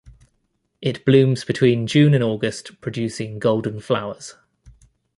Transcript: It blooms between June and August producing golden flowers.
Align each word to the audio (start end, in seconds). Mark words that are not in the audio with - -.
It 0.81 1.05
blooms 1.05 1.45
between 1.45 1.85
June 1.85 2.15
and 2.15 2.23
August 2.23 2.81
producing 2.81 3.37
golden 3.37 3.79
flowers. 3.79 4.33